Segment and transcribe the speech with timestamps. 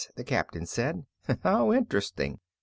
[0.15, 1.05] the Captain said.
[1.43, 2.39] "How interesting.